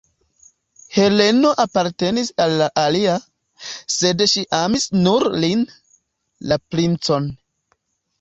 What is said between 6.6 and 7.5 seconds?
princon.